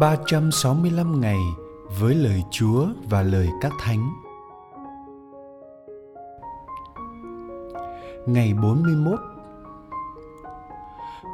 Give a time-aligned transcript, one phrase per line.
[0.00, 1.38] 365 ngày
[2.00, 4.10] với lời Chúa và lời các thánh.
[8.26, 9.20] Ngày 41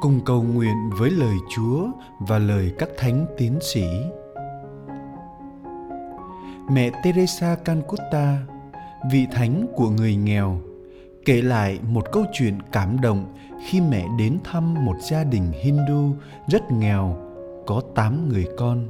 [0.00, 1.86] Cùng cầu nguyện với lời Chúa
[2.18, 3.86] và lời các thánh tiến sĩ.
[6.70, 8.38] Mẹ Teresa Calcutta,
[9.12, 10.60] vị thánh của người nghèo,
[11.24, 13.34] kể lại một câu chuyện cảm động
[13.66, 16.14] khi mẹ đến thăm một gia đình Hindu
[16.48, 17.29] rất nghèo,
[17.70, 18.88] có 8 người con.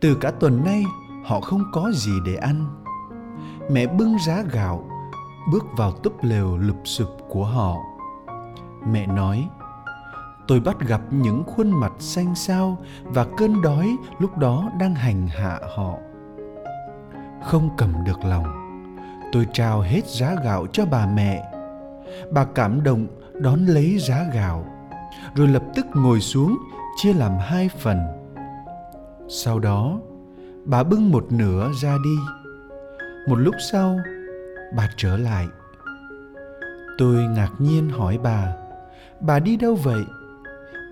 [0.00, 0.84] Từ cả tuần nay,
[1.24, 2.66] họ không có gì để ăn.
[3.70, 4.84] Mẹ bưng giá gạo,
[5.52, 7.76] bước vào túp lều lụp sụp của họ.
[8.92, 9.48] Mẹ nói,
[10.48, 15.26] tôi bắt gặp những khuôn mặt xanh xao và cơn đói lúc đó đang hành
[15.26, 15.94] hạ họ.
[17.44, 18.46] Không cầm được lòng,
[19.32, 21.52] tôi trao hết giá gạo cho bà mẹ.
[22.32, 24.64] Bà cảm động đón lấy giá gạo,
[25.34, 26.58] rồi lập tức ngồi xuống
[26.96, 27.98] chia làm hai phần.
[29.28, 30.00] Sau đó,
[30.64, 32.16] bà bưng một nửa ra đi.
[33.28, 34.00] Một lúc sau,
[34.76, 35.46] bà trở lại.
[36.98, 38.52] Tôi ngạc nhiên hỏi bà,
[39.20, 40.02] bà đi đâu vậy?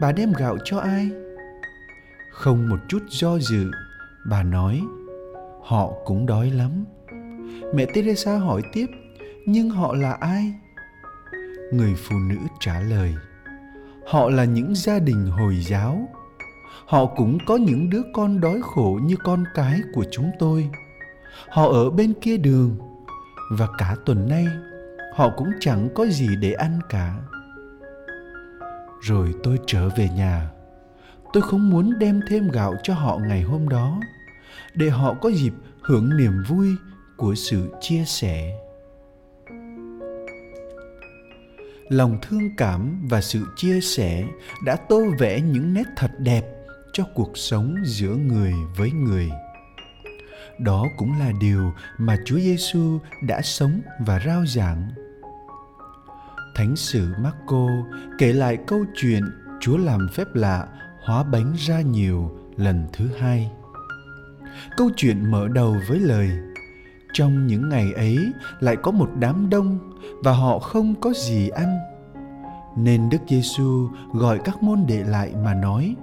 [0.00, 1.10] Bà đem gạo cho ai?
[2.32, 3.70] Không một chút do dự,
[4.26, 4.80] bà nói,
[5.62, 6.84] họ cũng đói lắm.
[7.74, 8.86] Mẹ Teresa hỏi tiếp,
[9.46, 10.54] nhưng họ là ai?
[11.72, 13.14] Người phụ nữ trả lời,
[14.06, 16.08] họ là những gia đình hồi giáo.
[16.86, 20.70] Họ cũng có những đứa con đói khổ như con cái của chúng tôi.
[21.48, 22.76] Họ ở bên kia đường.
[23.50, 24.46] Và cả tuần nay,
[25.14, 27.14] họ cũng chẳng có gì để ăn cả.
[29.00, 30.50] Rồi tôi trở về nhà.
[31.32, 34.00] Tôi không muốn đem thêm gạo cho họ ngày hôm đó,
[34.74, 36.68] để họ có dịp hưởng niềm vui
[37.16, 38.58] của sự chia sẻ.
[41.90, 44.24] Lòng thương cảm và sự chia sẻ
[44.64, 46.44] đã tô vẽ những nét thật đẹp
[46.92, 49.30] cho cuộc sống giữa người với người
[50.60, 54.88] đó cũng là điều mà Chúa Giêsu đã sống và rao giảng.
[56.54, 57.66] Thánh sử Marco
[58.18, 59.22] kể lại câu chuyện
[59.60, 60.68] Chúa làm phép lạ
[61.04, 63.50] hóa bánh ra nhiều lần thứ hai.
[64.76, 66.30] Câu chuyện mở đầu với lời
[67.12, 68.18] trong những ngày ấy
[68.60, 69.78] lại có một đám đông
[70.24, 71.78] và họ không có gì ăn.
[72.76, 75.94] Nên đức giêsu gọi các môn đệ lại mà nói,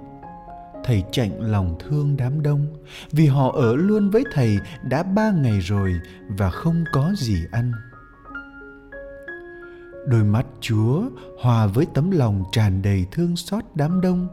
[0.84, 2.66] thầy chạnh lòng thương đám đông,
[3.10, 5.94] vì họ ở luôn với thầy đã ba ngày rồi
[6.28, 7.72] và không có gì ăn.
[10.06, 11.02] Đôi mắt chúa
[11.42, 14.28] hòa với tấm lòng tràn đầy thương xót đám đông,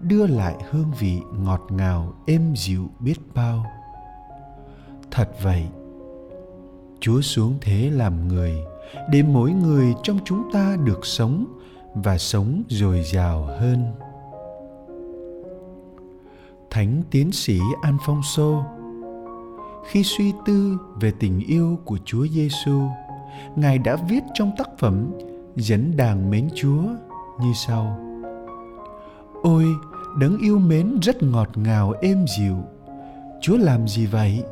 [0.00, 3.66] đưa lại hương vị ngọt ngào, êm dịu biết bao.
[5.10, 5.68] Thật vậy
[7.00, 8.54] chúa xuống thế làm người,
[9.10, 11.44] để mỗi người trong chúng ta được sống
[11.94, 13.92] và sống dồi dào hơn.
[16.70, 18.64] Thánh tiến sĩ alfonso,
[19.88, 22.82] khi suy tư về tình yêu của chúa giêsu,
[23.56, 25.10] ngài đã viết trong tác phẩm
[25.56, 26.82] dẫn đàn mến chúa
[27.40, 28.08] như sau
[29.42, 29.64] ôi,
[30.18, 32.56] đấng yêu mến rất ngọt ngào êm dịu,
[33.40, 34.44] chúa làm gì vậy?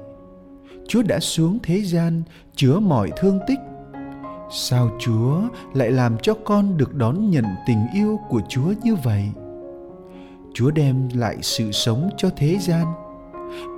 [0.88, 2.22] Chúa đã xuống thế gian
[2.56, 3.58] chứa mọi thương tích.
[4.50, 5.40] Sao chúa
[5.74, 9.30] lại làm cho con được đón nhận tình yêu của chúa như vậy?
[10.54, 12.86] Chúa đem lại sự sống cho thế gian.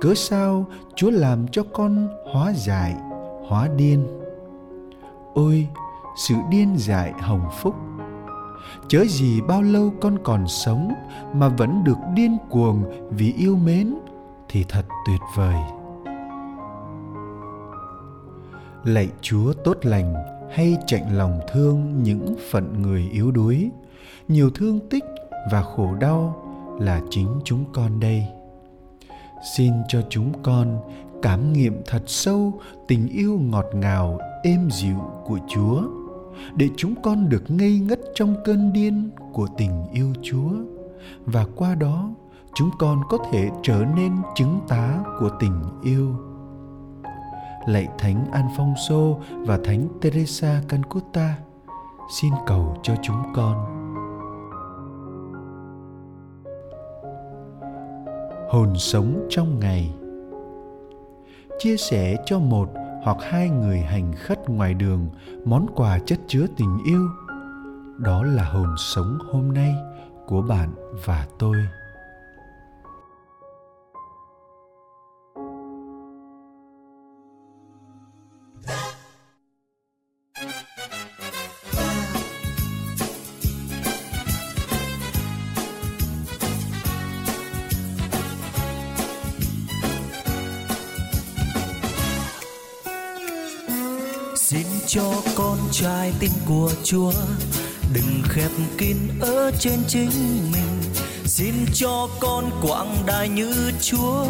[0.01, 0.65] Cớ sao
[0.95, 2.95] chúa làm cho con hóa dại
[3.47, 4.07] hóa điên?
[5.33, 5.67] Ôi,
[6.17, 7.75] sự điên dại hồng phúc!
[8.87, 10.93] Chớ gì bao lâu con còn sống
[11.33, 13.95] mà vẫn được điên cuồng vì yêu mến
[14.49, 15.78] thì thật tuyệt vời
[18.83, 20.13] lạy chúa tốt lành,
[20.51, 23.69] hay chạnh lòng thương những phận người yếu đuối.
[24.27, 25.03] Nhiều thương tích
[25.51, 26.45] và khổ đau
[26.79, 28.23] là chính chúng con đây.
[29.55, 30.79] Xin cho chúng con
[31.21, 32.53] cảm nghiệm thật sâu
[32.87, 35.81] tình yêu ngọt ngào, êm dịu của chúa,
[36.55, 40.51] để chúng con được ngây ngất trong cơn điên của tình yêu chúa.
[41.25, 42.09] Và qua đó,
[42.55, 46.28] chúng con có thể trở nên chứng tá của tình yêu
[47.67, 49.15] lạy thánh Alfonso
[49.45, 51.35] và thánh Teresa Calcutta,
[52.19, 53.75] xin cầu cho chúng con.
[58.49, 59.93] Hồn sống trong ngày
[61.59, 62.69] Chia sẻ cho một
[63.03, 65.09] hoặc hai người hành khất ngoài đường
[65.45, 67.09] món quà chất chứa tình yêu.
[67.97, 69.75] Đó là hồn sống hôm nay
[70.27, 70.69] của bạn
[71.05, 71.55] và tôi.
[94.91, 97.11] Cho con trai tin của Chúa.
[97.93, 100.09] Đừng khép kín ở trên chính
[100.51, 100.93] mình.
[101.25, 104.25] Xin cho con quảng đại như Chúa,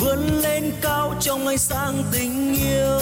[0.00, 3.00] vươn lên cao trong ánh sáng tình yêu.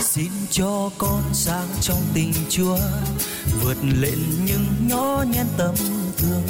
[0.00, 2.78] Xin cho con sáng trong tình Chúa,
[3.62, 5.74] vượt lên những nhỏ nhen tâm
[6.24, 6.42] thương.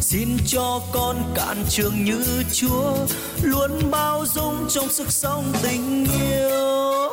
[0.00, 2.94] Xin cho con cạn trường như Chúa,
[3.42, 7.10] luôn bao dung trong sức sống tình yêu.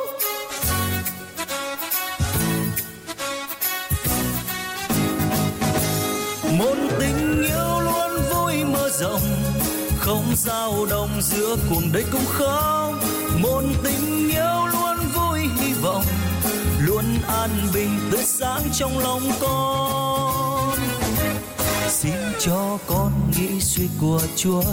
[6.57, 9.21] Một tình yêu luôn vui mơ rộng,
[9.99, 12.99] không dao động giữa cuộc đời cũng không.
[13.41, 16.03] Một tình yêu luôn vui hy vọng,
[16.79, 20.36] luôn an bình tươi sáng trong lòng con
[22.47, 24.63] cho con nghĩ suy của Chúa.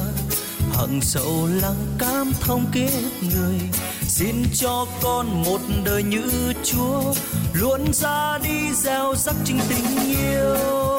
[0.73, 3.61] Hằng sâu lắng cảm thông kiếp người.
[4.09, 7.15] Xin cho con một đời như Chúa.
[7.53, 10.94] Luôn ra đi gieo rắc chính tình yêu.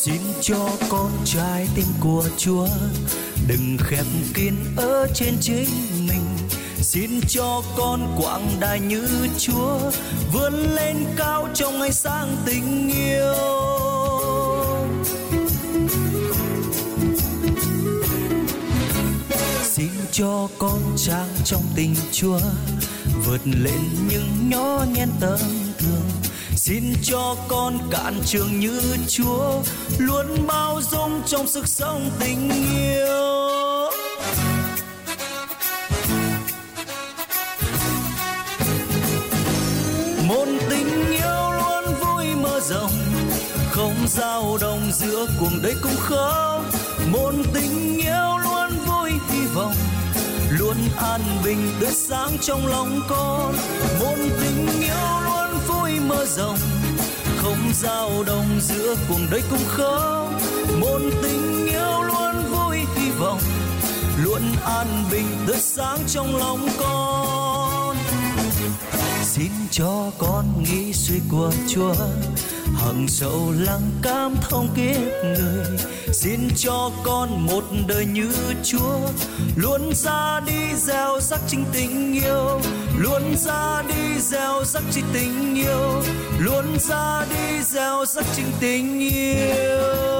[0.00, 2.66] Xin cho con trai tim của Chúa
[3.48, 4.04] đừng khép
[4.34, 5.68] kín ở trên chính
[6.08, 6.24] mình.
[6.80, 9.78] Xin cho con quảng đại như Chúa
[10.32, 13.34] vươn lên cao trong ánh sáng tình yêu.
[19.62, 22.40] Xin cho con trang trong tình Chúa
[23.26, 25.38] vượt lên những nhỏ nhen tâm
[26.60, 29.62] xin cho con cạn trường như Chúa,
[29.98, 33.90] luôn bao dung trong sức sống tình yêu.
[40.28, 42.92] Một tình yêu luôn vui mơ rộng,
[43.70, 46.70] không dao động giữa cuộc đời cũng không
[47.12, 49.74] một tình yêu luôn vui hy vọng,
[50.50, 53.54] luôn an bình tươi sáng trong lòng con.
[54.00, 55.29] Một tình yêu luôn
[56.10, 56.58] mơ rộng,
[57.36, 60.38] không dao động giữa cuồng đời cũng không
[60.80, 63.40] một tình yêu luôn vui hy vọng,
[64.24, 67.96] luôn an bình tươi sáng trong lòng con.
[69.22, 71.94] Xin cho con nghĩ suy của Chúa,
[72.74, 75.78] hằng sâu lắng cam thông kiếp người
[76.12, 78.32] xin cho con một đời như
[78.64, 78.98] Chúa,
[79.56, 82.60] luôn ra đi gieo rắc chính tình yêu,
[82.98, 86.02] luôn ra đi gieo rắc chính tình yêu,
[86.38, 90.19] luôn ra đi gieo rắc chính tình yêu.